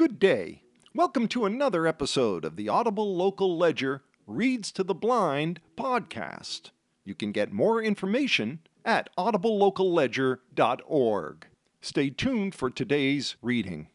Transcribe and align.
Good 0.00 0.18
day. 0.18 0.64
Welcome 0.94 1.28
to 1.28 1.44
another 1.44 1.86
episode 1.86 2.46
of 2.46 2.56
the 2.56 2.70
Audible 2.70 3.14
Local 3.14 3.58
Ledger 3.58 4.02
Reads 4.26 4.72
to 4.72 4.82
the 4.82 4.94
Blind 4.94 5.60
podcast. 5.76 6.70
You 7.04 7.14
can 7.14 7.32
get 7.32 7.52
more 7.52 7.82
information 7.82 8.60
at 8.82 9.10
audiblelocalledger.org. 9.18 11.46
Stay 11.82 12.08
tuned 12.08 12.54
for 12.54 12.70
today's 12.70 13.36
reading. 13.42 13.88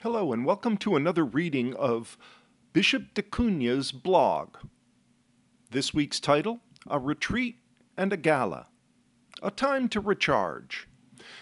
Hello, 0.00 0.32
and 0.32 0.46
welcome 0.46 0.78
to 0.78 0.96
another 0.96 1.26
reading 1.26 1.74
of 1.74 2.16
Bishop 2.72 3.12
da 3.12 3.20
Cunha's 3.20 3.92
blog. 3.92 4.56
This 5.70 5.92
week's 5.92 6.20
title 6.20 6.60
A 6.86 6.98
Retreat 6.98 7.56
and 7.98 8.14
a 8.14 8.16
Gala. 8.16 8.68
A 9.42 9.50
time 9.50 9.90
to 9.90 10.00
recharge. 10.00 10.88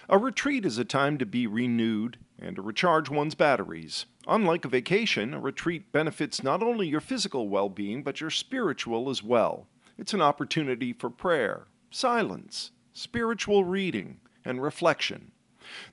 A 0.09 0.19
retreat 0.19 0.67
is 0.67 0.77
a 0.77 0.85
time 0.85 1.19
to 1.19 1.25
be 1.25 1.47
renewed 1.47 2.19
and 2.39 2.57
to 2.57 2.63
recharge 2.63 3.09
one's 3.09 3.35
batteries. 3.35 4.07
Unlike 4.27 4.65
a 4.65 4.69
vacation, 4.69 5.35
a 5.35 5.41
retreat 5.41 5.93
benefits 5.93 6.43
not 6.43 6.63
only 6.63 6.89
your 6.89 7.01
physical 7.01 7.49
well 7.49 7.69
being, 7.69 8.03
but 8.03 8.21
your 8.21 8.31
spiritual 8.31 9.09
as 9.09 9.23
well. 9.23 9.67
It's 9.99 10.13
an 10.13 10.21
opportunity 10.21 10.93
for 10.93 11.09
prayer, 11.09 11.67
silence, 11.91 12.73
spiritual 12.93 13.65
reading, 13.65 14.21
and 14.45 14.63
reflection. 14.63 15.33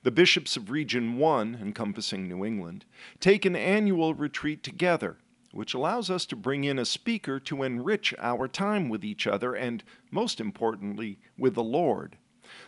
The 0.02 0.10
bishops 0.10 0.56
of 0.56 0.70
Region 0.70 1.16
1, 1.16 1.58
encompassing 1.60 2.28
New 2.28 2.44
England, 2.44 2.84
take 3.18 3.44
an 3.44 3.56
annual 3.56 4.14
retreat 4.14 4.62
together, 4.62 5.16
which 5.52 5.74
allows 5.74 6.10
us 6.10 6.26
to 6.26 6.36
bring 6.36 6.64
in 6.64 6.78
a 6.78 6.84
speaker 6.84 7.40
to 7.40 7.62
enrich 7.62 8.14
our 8.18 8.46
time 8.46 8.88
with 8.88 9.04
each 9.04 9.26
other 9.26 9.54
and, 9.54 9.82
most 10.10 10.40
importantly, 10.40 11.18
with 11.38 11.54
the 11.54 11.64
Lord. 11.64 12.18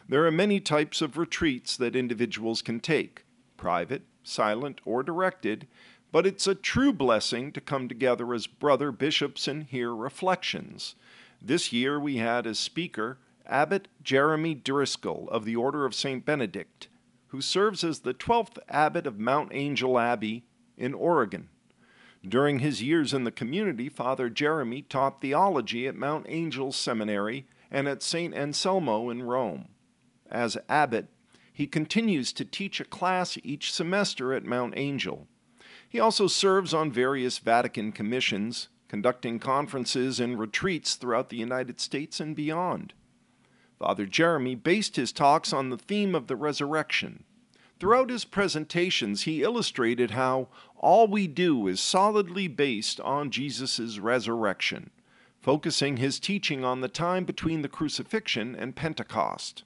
There 0.09 0.25
are 0.27 0.33
many 0.33 0.59
types 0.59 1.03
of 1.03 1.19
retreats 1.19 1.77
that 1.77 1.95
individuals 1.95 2.63
can 2.63 2.81
take 2.81 3.26
private, 3.57 4.03
silent, 4.23 4.81
or 4.85 5.03
directed, 5.03 5.67
but 6.13 6.27
it's 6.27 6.47
a 6.47 6.55
true 6.55 6.93
blessing 6.93 7.53
to 7.53 7.61
come 7.61 7.89
together 7.89 8.33
as 8.33 8.47
brother 8.47 8.93
bishops 8.93 9.47
and 9.49 9.65
hear 9.65 9.95
reflections. 9.95 10.95
This 11.43 11.73
year 11.73 12.01
we 12.01 12.17
had 12.17 12.47
as 12.47 12.59
speaker 12.59 13.19
Abbot 13.47 13.89
Jeremy 14.03 14.55
Driscoll 14.55 15.29
of 15.31 15.45
the 15.45 15.57
Order 15.57 15.85
of 15.85 15.95
St. 15.95 16.25
Benedict, 16.25 16.89
who 17.29 17.41
serves 17.41 17.85
as 17.85 18.01
the 18.01 18.15
12th 18.15 18.59
abbot 18.69 19.07
of 19.07 19.21
Mount 19.21 19.51
Angel 19.53 19.99
Abbey 19.99 20.45
in 20.77 20.95
Oregon. 20.95 21.49
During 22.27 22.59
his 22.59 22.83
years 22.83 23.15
in 23.15 23.25
the 23.25 23.31
community, 23.31 23.89
Father 23.89 24.29
Jeremy 24.29 24.83
taught 24.83 25.21
theology 25.21 25.87
at 25.87 25.95
Mount 25.95 26.27
Angel 26.29 26.73
Seminary 26.73 27.47
and 27.71 27.87
at 27.87 28.03
St. 28.03 28.35
Anselmo 28.35 29.11
in 29.11 29.23
Rome. 29.23 29.69
As 30.29 30.57
abbot, 30.69 31.09
he 31.57 31.67
continues 31.67 32.35
to 32.35 32.45
teach 32.45 32.81
a 32.81 32.85
class 32.85 33.39
each 33.43 33.73
semester 33.73 34.35
at 34.35 34.45
Mount 34.45 34.75
Angel. 34.77 35.27
He 35.89 35.99
also 35.99 36.27
serves 36.27 36.75
on 36.75 36.93
various 36.93 37.39
Vatican 37.39 37.93
commissions, 37.93 38.69
conducting 38.89 39.39
conferences 39.39 40.21
and 40.21 40.39
retreats 40.39 40.97
throughout 40.97 41.31
the 41.31 41.39
United 41.39 41.81
States 41.81 42.21
and 42.21 42.37
beyond. 42.37 42.93
Father 43.79 44.05
Jeremy 44.05 44.55
based 44.55 44.97
his 44.97 45.13
talks 45.13 45.51
on 45.51 45.71
the 45.71 45.79
theme 45.79 46.15
of 46.15 46.27
the 46.27 46.37
resurrection. 46.37 47.25
Throughout 47.81 48.11
his 48.11 48.27
presentations, 48.27 49.23
he 49.23 49.43
illustrated 49.43 50.11
how 50.11 50.49
all 50.77 51.09
we 51.09 51.27
do 51.27 51.69
is 51.69 51.81
solidly 51.81 52.49
based 52.49 53.01
on 53.01 53.31
Jesus' 53.31 53.99
resurrection, 53.99 54.91
focusing 55.41 55.97
his 55.97 56.21
teaching 56.21 56.67
on 56.67 56.83
the 56.83 56.89
time 56.89 57.25
between 57.25 57.63
the 57.63 57.69
crucifixion 57.71 58.55
and 58.55 58.77
Pentecost. 58.77 59.65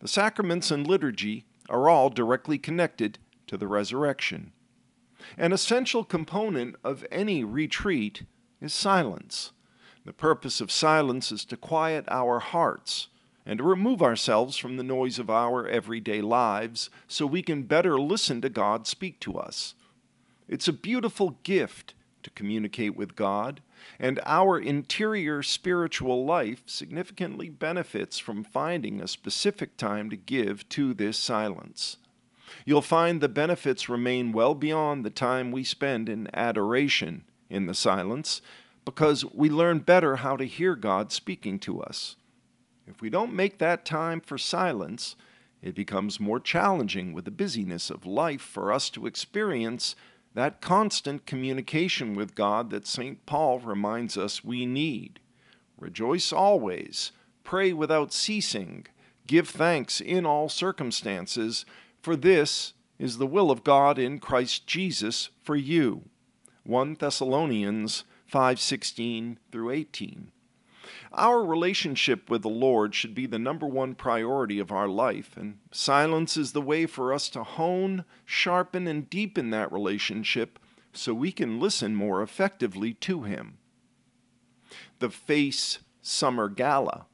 The 0.00 0.08
sacraments 0.08 0.70
and 0.70 0.86
liturgy 0.86 1.44
are 1.68 1.88
all 1.88 2.10
directly 2.10 2.58
connected 2.58 3.18
to 3.46 3.56
the 3.56 3.66
resurrection. 3.66 4.52
An 5.36 5.52
essential 5.52 6.04
component 6.04 6.76
of 6.84 7.04
any 7.10 7.44
retreat 7.44 8.22
is 8.60 8.72
silence. 8.72 9.52
The 10.04 10.12
purpose 10.12 10.60
of 10.60 10.70
silence 10.70 11.32
is 11.32 11.44
to 11.46 11.56
quiet 11.56 12.04
our 12.08 12.38
hearts 12.38 13.08
and 13.44 13.58
to 13.58 13.64
remove 13.64 14.02
ourselves 14.02 14.56
from 14.56 14.76
the 14.76 14.82
noise 14.82 15.18
of 15.18 15.28
our 15.28 15.66
everyday 15.66 16.20
lives 16.20 16.90
so 17.06 17.26
we 17.26 17.42
can 17.42 17.62
better 17.64 17.98
listen 17.98 18.40
to 18.42 18.48
God 18.48 18.86
speak 18.86 19.18
to 19.20 19.38
us. 19.38 19.74
It's 20.48 20.68
a 20.68 20.72
beautiful 20.72 21.38
gift 21.42 21.94
to 22.22 22.30
communicate 22.30 22.96
with 22.96 23.16
God, 23.16 23.60
and 23.98 24.20
our 24.24 24.58
interior 24.58 25.42
spiritual 25.42 26.24
life 26.24 26.62
significantly 26.66 27.48
benefits 27.48 28.18
from 28.18 28.44
finding 28.44 29.00
a 29.00 29.08
specific 29.08 29.76
time 29.76 30.10
to 30.10 30.16
give 30.16 30.68
to 30.70 30.94
this 30.94 31.18
silence. 31.18 31.96
You'll 32.64 32.82
find 32.82 33.20
the 33.20 33.28
benefits 33.28 33.88
remain 33.88 34.32
well 34.32 34.54
beyond 34.54 35.04
the 35.04 35.10
time 35.10 35.52
we 35.52 35.64
spend 35.64 36.08
in 36.08 36.28
adoration 36.34 37.24
in 37.50 37.66
the 37.66 37.74
silence 37.74 38.42
because 38.84 39.24
we 39.24 39.50
learn 39.50 39.80
better 39.80 40.16
how 40.16 40.36
to 40.36 40.44
hear 40.44 40.74
God 40.74 41.12
speaking 41.12 41.58
to 41.60 41.82
us. 41.82 42.16
If 42.86 43.02
we 43.02 43.10
don't 43.10 43.34
make 43.34 43.58
that 43.58 43.84
time 43.84 44.20
for 44.20 44.38
silence, 44.38 45.14
it 45.60 45.74
becomes 45.74 46.20
more 46.20 46.40
challenging 46.40 47.12
with 47.12 47.24
the 47.24 47.30
busyness 47.30 47.90
of 47.90 48.06
life 48.06 48.40
for 48.40 48.72
us 48.72 48.88
to 48.90 49.06
experience 49.06 49.94
that 50.34 50.60
constant 50.60 51.26
communication 51.26 52.14
with 52.14 52.34
God 52.34 52.70
that 52.70 52.86
St. 52.86 53.24
Paul 53.26 53.60
reminds 53.60 54.16
us 54.16 54.44
we 54.44 54.66
need. 54.66 55.20
Rejoice 55.78 56.32
always, 56.32 57.12
pray 57.44 57.72
without 57.72 58.12
ceasing, 58.12 58.86
give 59.26 59.48
thanks 59.48 60.00
in 60.00 60.26
all 60.26 60.48
circumstances, 60.48 61.64
for 62.02 62.16
this 62.16 62.74
is 62.98 63.18
the 63.18 63.26
will 63.26 63.50
of 63.50 63.64
God 63.64 63.98
in 63.98 64.18
Christ 64.18 64.66
Jesus 64.66 65.30
for 65.42 65.56
you. 65.56 66.08
1 66.64 66.96
Thessalonians 66.98 68.04
5:16 68.26 69.38
through 69.50 69.70
18. 69.70 70.32
Our 71.12 71.44
relationship 71.44 72.30
with 72.30 72.42
the 72.42 72.48
Lord 72.48 72.94
should 72.94 73.14
be 73.14 73.26
the 73.26 73.38
number 73.38 73.66
one 73.66 73.94
priority 73.94 74.58
of 74.58 74.72
our 74.72 74.88
life, 74.88 75.36
and 75.36 75.58
silence 75.70 76.36
is 76.36 76.52
the 76.52 76.62
way 76.62 76.86
for 76.86 77.12
us 77.12 77.28
to 77.30 77.44
hone, 77.44 78.04
sharpen, 78.24 78.86
and 78.86 79.08
deepen 79.08 79.50
that 79.50 79.72
relationship 79.72 80.58
so 80.92 81.14
we 81.14 81.32
can 81.32 81.60
listen 81.60 81.94
more 81.94 82.22
effectively 82.22 82.94
to 82.94 83.22
Him. 83.22 83.58
The 84.98 85.10
FACE 85.10 85.78
Summer 86.02 86.48
Gala. 86.48 87.06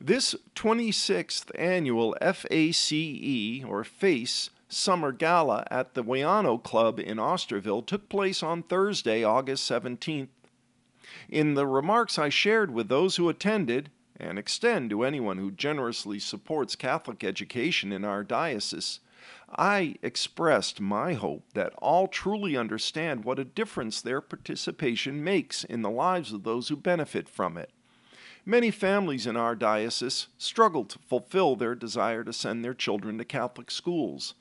This 0.00 0.34
26th 0.56 1.50
annual 1.54 2.16
FACE, 2.20 3.64
or 3.64 3.84
FACE, 3.84 4.50
Summer 4.68 5.12
Gala 5.12 5.66
at 5.70 5.94
the 5.94 6.02
Wianno 6.02 6.62
Club 6.62 6.98
in 6.98 7.18
Osterville 7.18 7.86
took 7.86 8.08
place 8.08 8.42
on 8.42 8.62
Thursday, 8.62 9.22
August 9.22 9.70
17th 9.70 10.28
in 11.28 11.54
the 11.54 11.66
remarks 11.66 12.18
I 12.18 12.28
shared 12.28 12.70
with 12.70 12.88
those 12.88 13.16
who 13.16 13.28
attended, 13.28 13.90
and 14.16 14.38
extend 14.38 14.90
to 14.90 15.02
anyone 15.02 15.38
who 15.38 15.50
generously 15.50 16.18
supports 16.18 16.76
Catholic 16.76 17.24
education 17.24 17.92
in 17.92 18.04
our 18.04 18.22
diocese, 18.22 19.00
I 19.54 19.96
expressed 20.02 20.80
my 20.80 21.14
hope 21.14 21.44
that 21.54 21.74
all 21.78 22.08
truly 22.08 22.56
understand 22.56 23.24
what 23.24 23.38
a 23.38 23.44
difference 23.44 24.00
their 24.00 24.20
participation 24.20 25.22
makes 25.22 25.64
in 25.64 25.82
the 25.82 25.90
lives 25.90 26.32
of 26.32 26.44
those 26.44 26.68
who 26.68 26.76
benefit 26.76 27.28
from 27.28 27.58
it. 27.58 27.70
Many 28.44 28.70
families 28.70 29.26
in 29.26 29.36
our 29.36 29.54
diocese 29.54 30.26
struggle 30.38 30.84
to 30.86 30.98
fulfill 30.98 31.54
their 31.54 31.74
desire 31.74 32.24
to 32.24 32.32
send 32.32 32.64
their 32.64 32.74
children 32.74 33.18
to 33.18 33.24
Catholic 33.24 33.70
schools. 33.70 34.34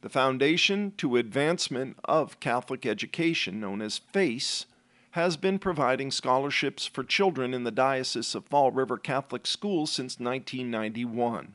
The 0.00 0.08
Foundation 0.08 0.92
to 0.96 1.16
Advancement 1.16 1.98
of 2.04 2.40
Catholic 2.40 2.84
Education, 2.84 3.60
known 3.60 3.80
as 3.80 3.98
FACE, 3.98 4.66
has 5.14 5.36
been 5.36 5.60
providing 5.60 6.10
scholarships 6.10 6.86
for 6.86 7.04
children 7.04 7.54
in 7.54 7.62
the 7.62 7.70
Diocese 7.70 8.34
of 8.34 8.44
Fall 8.46 8.72
River 8.72 8.98
Catholic 8.98 9.46
Schools 9.46 9.92
since 9.92 10.18
1991. 10.18 11.54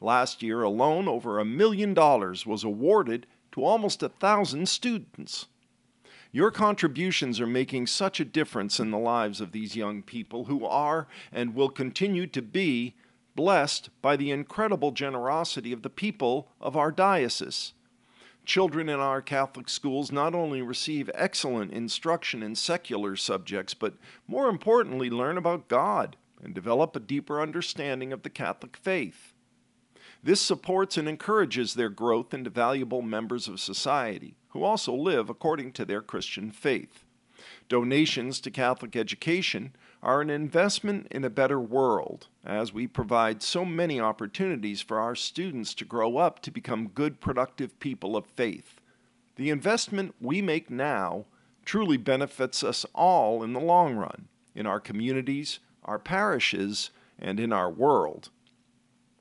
Last 0.00 0.42
year 0.42 0.64
alone, 0.64 1.06
over 1.06 1.38
a 1.38 1.44
million 1.44 1.94
dollars 1.94 2.46
was 2.46 2.64
awarded 2.64 3.28
to 3.52 3.62
almost 3.62 4.02
a 4.02 4.08
thousand 4.08 4.68
students. 4.68 5.46
Your 6.32 6.50
contributions 6.50 7.38
are 7.38 7.46
making 7.46 7.86
such 7.86 8.18
a 8.18 8.24
difference 8.24 8.80
in 8.80 8.90
the 8.90 8.98
lives 8.98 9.40
of 9.40 9.52
these 9.52 9.76
young 9.76 10.02
people 10.02 10.46
who 10.46 10.66
are 10.66 11.06
and 11.30 11.54
will 11.54 11.68
continue 11.68 12.26
to 12.26 12.42
be 12.42 12.96
blessed 13.36 13.90
by 14.02 14.16
the 14.16 14.32
incredible 14.32 14.90
generosity 14.90 15.72
of 15.72 15.82
the 15.82 15.90
people 15.90 16.48
of 16.60 16.76
our 16.76 16.90
diocese. 16.90 17.72
Children 18.44 18.88
in 18.88 18.98
our 18.98 19.22
Catholic 19.22 19.68
schools 19.68 20.10
not 20.10 20.34
only 20.34 20.62
receive 20.62 21.10
excellent 21.14 21.72
instruction 21.72 22.42
in 22.42 22.54
secular 22.54 23.14
subjects, 23.14 23.74
but 23.74 23.94
more 24.26 24.48
importantly, 24.48 25.10
learn 25.10 25.36
about 25.36 25.68
God 25.68 26.16
and 26.42 26.54
develop 26.54 26.96
a 26.96 27.00
deeper 27.00 27.40
understanding 27.40 28.12
of 28.12 28.22
the 28.22 28.30
Catholic 28.30 28.76
faith. 28.76 29.34
This 30.22 30.40
supports 30.40 30.96
and 30.96 31.08
encourages 31.08 31.74
their 31.74 31.88
growth 31.88 32.34
into 32.34 32.50
valuable 32.50 33.02
members 33.02 33.48
of 33.48 33.60
society 33.60 34.36
who 34.48 34.64
also 34.64 34.94
live 34.94 35.30
according 35.30 35.72
to 35.72 35.84
their 35.84 36.02
Christian 36.02 36.50
faith. 36.50 37.04
Donations 37.68 38.40
to 38.40 38.50
Catholic 38.50 38.96
education 38.96 39.74
are 40.02 40.20
an 40.20 40.30
investment 40.30 41.06
in 41.10 41.24
a 41.24 41.30
better 41.30 41.60
world, 41.60 42.28
as 42.44 42.72
we 42.72 42.86
provide 42.86 43.42
so 43.42 43.64
many 43.64 44.00
opportunities 44.00 44.80
for 44.80 44.98
our 44.98 45.14
students 45.14 45.74
to 45.74 45.84
grow 45.84 46.16
up 46.16 46.40
to 46.40 46.50
become 46.50 46.88
good, 46.88 47.20
productive 47.20 47.78
people 47.80 48.16
of 48.16 48.24
faith. 48.24 48.80
The 49.36 49.50
investment 49.50 50.14
we 50.20 50.40
make 50.40 50.70
now 50.70 51.26
truly 51.64 51.98
benefits 51.98 52.64
us 52.64 52.86
all 52.94 53.42
in 53.42 53.52
the 53.52 53.60
long 53.60 53.94
run, 53.94 54.28
in 54.54 54.66
our 54.66 54.80
communities, 54.80 55.58
our 55.84 55.98
parishes, 55.98 56.90
and 57.18 57.38
in 57.38 57.52
our 57.52 57.70
world. 57.70 58.30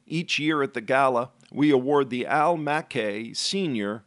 Each 0.08 0.40
year 0.40 0.64
at 0.64 0.74
the 0.74 0.82
gala, 0.82 1.32
we 1.52 1.72
award 1.72 2.10
the 2.10 2.26
Al 2.26 2.58
Mackay 2.58 3.34
Senior 3.34 4.04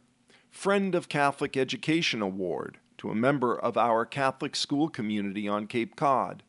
Friend 0.49 0.93
of 0.95 1.09
Catholic 1.09 1.55
Education 1.55 2.21
Award 2.21 2.79
to 2.97 3.09
a 3.09 3.15
member 3.15 3.57
of 3.57 3.77
our 3.77 4.05
Catholic 4.05 4.55
school 4.55 4.89
community 4.89 5.47
on 5.47 5.67
Cape 5.67 5.95
Cod. 5.95 6.43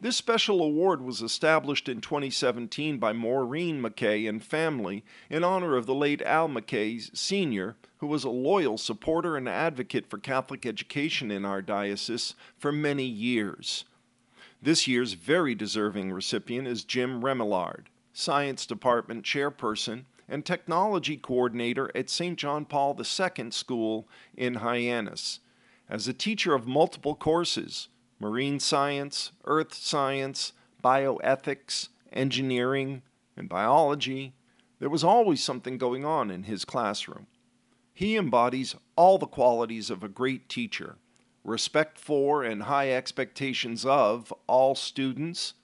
This 0.00 0.16
special 0.16 0.62
award 0.62 1.02
was 1.02 1.22
established 1.22 1.88
in 1.88 2.00
2017 2.00 2.98
by 2.98 3.12
Maureen 3.12 3.82
McKay 3.82 4.28
and 4.28 4.42
family 4.42 5.04
in 5.28 5.42
honor 5.42 5.76
of 5.76 5.86
the 5.86 5.94
late 5.94 6.22
Al 6.22 6.46
Mackay 6.46 7.00
Sr., 7.12 7.76
who 7.98 8.06
was 8.06 8.22
a 8.22 8.30
loyal 8.30 8.78
supporter 8.78 9.36
and 9.36 9.48
advocate 9.48 10.06
for 10.08 10.18
Catholic 10.18 10.64
education 10.64 11.32
in 11.32 11.44
our 11.44 11.60
diocese 11.60 12.36
for 12.56 12.70
many 12.70 13.04
years. 13.04 13.84
This 14.62 14.86
year's 14.86 15.14
very 15.14 15.56
deserving 15.56 16.12
recipient 16.12 16.68
is 16.68 16.84
Jim 16.84 17.22
Remillard. 17.22 17.86
Science 18.12 18.66
Department 18.66 19.24
Chairperson, 19.24 20.04
and 20.28 20.44
Technology 20.44 21.16
Coordinator 21.16 21.90
at 21.94 22.10
St. 22.10 22.38
John 22.38 22.64
Paul 22.64 22.96
II 22.98 23.50
School 23.50 24.06
in 24.36 24.54
Hyannis. 24.54 25.40
As 25.88 26.06
a 26.06 26.12
teacher 26.12 26.54
of 26.54 26.66
multiple 26.66 27.14
courses 27.14 27.88
marine 28.18 28.60
science, 28.60 29.32
earth 29.44 29.74
science, 29.74 30.52
bioethics, 30.82 31.88
engineering, 32.12 33.02
and 33.36 33.48
biology 33.48 34.34
there 34.78 34.88
was 34.88 35.04
always 35.04 35.42
something 35.42 35.76
going 35.78 36.04
on 36.04 36.30
in 36.30 36.44
his 36.44 36.64
classroom. 36.64 37.26
He 37.92 38.16
embodies 38.16 38.76
all 38.96 39.18
the 39.18 39.26
qualities 39.26 39.90
of 39.90 40.02
a 40.02 40.08
great 40.08 40.48
teacher 40.48 40.96
respect 41.44 41.98
for 41.98 42.42
and 42.42 42.64
high 42.64 42.92
expectations 42.92 43.86
of 43.86 44.32
all 44.46 44.74
students, 44.74 45.54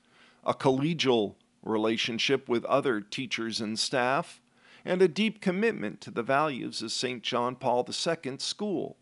a 0.43 0.55
collegial 0.55 1.35
relationship 1.62 2.49
with 2.49 2.65
other 2.65 3.00
teachers 3.00 3.61
and 3.61 3.79
staff, 3.79 4.41
and 4.85 5.03
a 5.03 5.09
deep 5.09 5.41
commitment 5.41 6.00
to 6.00 6.11
the 6.11 6.23
values 6.23 6.81
of 6.81 6.91
St. 6.91 7.23
John 7.23 7.55
Paul 7.55 7.87
II 7.87 8.39
School. 8.39 8.97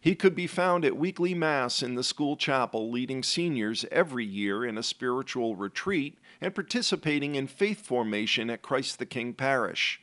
He 0.00 0.14
could 0.14 0.34
be 0.34 0.46
found 0.46 0.84
at 0.84 0.96
weekly 0.96 1.34
Mass 1.34 1.82
in 1.82 1.94
the 1.94 2.04
school 2.04 2.36
chapel, 2.36 2.90
leading 2.90 3.22
seniors 3.22 3.84
every 3.90 4.24
year 4.24 4.64
in 4.64 4.78
a 4.78 4.82
spiritual 4.82 5.56
retreat 5.56 6.18
and 6.40 6.54
participating 6.54 7.34
in 7.34 7.46
faith 7.46 7.84
formation 7.84 8.50
at 8.50 8.62
Christ 8.62 8.98
the 8.98 9.06
King 9.06 9.32
Parish. 9.32 10.00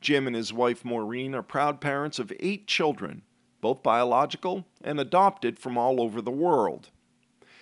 Jim 0.00 0.26
and 0.26 0.36
his 0.36 0.52
wife 0.52 0.84
Maureen 0.84 1.34
are 1.34 1.42
proud 1.42 1.80
parents 1.80 2.18
of 2.18 2.32
eight 2.40 2.66
children, 2.66 3.22
both 3.60 3.82
biological 3.82 4.66
and 4.82 5.00
adopted 5.00 5.58
from 5.58 5.76
all 5.76 6.00
over 6.00 6.20
the 6.20 6.30
world. 6.30 6.90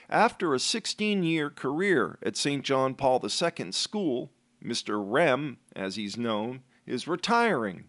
After 0.08 0.54
a 0.54 0.60
16 0.60 1.22
year 1.22 1.50
career 1.50 2.18
at 2.22 2.36
St. 2.36 2.62
John 2.62 2.94
Paul 2.94 3.22
II 3.24 3.72
School, 3.72 4.30
Mr. 4.62 5.02
Rem, 5.04 5.58
as 5.74 5.96
he's 5.96 6.16
known, 6.16 6.62
is 6.86 7.08
retiring. 7.08 7.84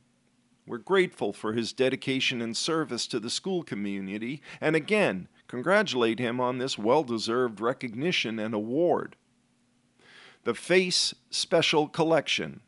We're 0.67 0.77
grateful 0.77 1.31
for 1.31 1.53
his 1.53 1.73
dedication 1.73 2.41
and 2.41 2.57
service 2.57 3.05
to 3.07 3.19
the 3.19 3.29
school 3.29 3.63
community, 3.63 4.41
and 4.59 4.75
again, 4.75 5.27
congratulate 5.47 6.19
him 6.19 6.39
on 6.39 6.57
this 6.57 6.77
well 6.77 7.03
deserved 7.03 7.61
recognition 7.61 8.39
and 8.39 8.53
award. 8.53 9.15
The 10.43 10.55
Face 10.55 11.13
Special 11.29 11.87
Collection 11.87 12.61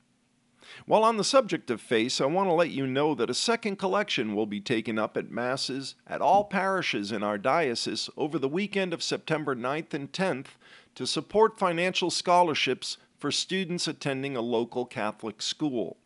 while 0.85 1.03
on 1.03 1.17
the 1.17 1.23
subject 1.23 1.71
of 1.71 1.81
face, 1.81 2.21
I 2.21 2.25
want 2.25 2.49
to 2.49 2.53
let 2.53 2.69
you 2.69 2.85
know 2.85 3.15
that 3.15 3.29
a 3.29 3.33
second 3.33 3.77
collection 3.77 4.35
will 4.35 4.45
be 4.45 4.59
taken 4.59 4.99
up 4.99 5.17
at 5.17 5.31
Masses 5.31 5.95
at 6.05 6.21
all 6.21 6.43
parishes 6.43 7.11
in 7.11 7.23
our 7.23 7.37
diocese 7.37 8.09
over 8.15 8.37
the 8.37 8.49
weekend 8.49 8.93
of 8.93 9.01
September 9.01 9.55
9th 9.55 9.93
and 9.93 10.11
10th 10.11 10.47
to 10.95 11.07
support 11.07 11.57
financial 11.57 12.11
scholarships 12.11 12.97
for 13.17 13.31
students 13.31 13.87
attending 13.87 14.35
a 14.35 14.41
local 14.41 14.85
Catholic 14.85 15.41
school. 15.41 15.97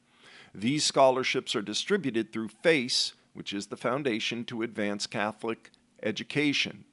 These 0.54 0.84
scholarships 0.84 1.56
are 1.56 1.62
distributed 1.62 2.34
through 2.34 2.50
FACE, 2.50 3.14
which 3.34 3.54
is 3.54 3.68
the 3.68 3.78
Foundation 3.78 4.44
to 4.46 4.64
Advance 4.64 5.08
Catholic 5.08 5.72
Education. 6.04 6.84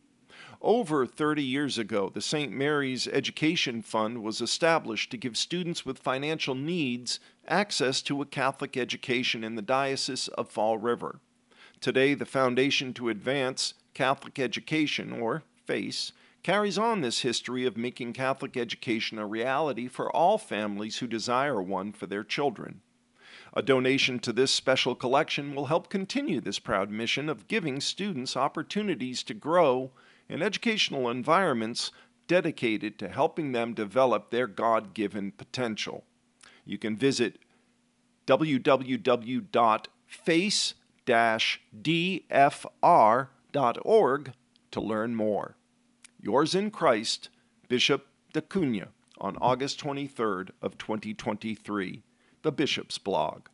Over 0.63 1.07
30 1.07 1.43
years 1.43 1.77
ago, 1.77 2.09
the 2.09 2.21
St. 2.21 2.53
Mary's 2.53 3.09
Education 3.09 3.83
Fund 3.83 4.23
was 4.23 4.41
established 4.41 5.11
to 5.11 5.17
give 5.17 5.37
students 5.37 5.85
with 5.85 5.99
financial 5.99 6.55
needs 6.55 7.19
access 7.49 8.01
to 8.03 8.23
a 8.23 8.27
Catholic 8.27 8.77
education 8.77 9.43
in 9.43 9.57
the 9.57 9.63
Diocese 9.63 10.29
of 10.29 10.49
Fall 10.49 10.79
River. 10.79 11.19
Today, 11.81 12.15
the 12.15 12.27
Foundation 12.27 12.95
to 12.95 13.09
Advance 13.09 13.75
Catholic 13.93 14.39
Education, 14.39 15.13
or 15.13 15.43
FACE, 15.67 16.13
carries 16.45 16.79
on 16.79 17.01
this 17.01 17.21
history 17.23 17.67
of 17.67 17.77
making 17.77 18.13
Catholic 18.13 18.57
education 18.57 19.19
a 19.19 19.27
reality 19.27 19.89
for 19.89 20.15
all 20.15 20.39
families 20.39 20.99
who 20.99 21.09
desire 21.09 21.61
one 21.61 21.93
for 21.93 22.07
their 22.07 22.23
children. 22.23 22.83
A 23.55 23.63
donation 23.63 24.19
to 24.21 24.33
this 24.33 24.51
special 24.51 24.95
collection 24.95 25.55
will 25.55 25.67
help 25.67 25.89
continue 25.89 26.41
this 26.41 26.59
proud 26.59 26.91
mission 26.91 27.29
of 27.29 27.49
giving 27.49 27.81
students 27.81 28.37
opportunities 28.37 29.23
to 29.25 29.35
grow 29.35 29.93
in 30.29 30.43
educational 30.43 31.09
environments 31.09 31.91
dedicated 32.27 32.99
to 32.99 33.09
helping 33.09 33.53
them 33.53 33.73
develop 33.75 34.31
their 34.31 34.47
God 34.47 34.93
given 34.95 35.33
potential. 35.33 36.05
You 36.65 36.79
can 36.79 36.97
visit 36.97 37.39
www.face 38.27 39.85
dfr.org 41.09 42.73
to 44.71 44.81
learn 44.81 45.15
more. 45.15 45.57
Yours 46.21 46.55
in 46.55 46.71
Christ, 46.71 47.31
Bishop 47.69 48.07
da 48.33 48.41
Cunha, 48.43 48.89
on 49.19 49.37
August 49.41 49.81
23rd 49.81 50.51
of 50.61 50.77
2023, 50.77 52.03
the 52.43 52.53
Bishop's 52.53 52.99
Blog. 52.99 53.47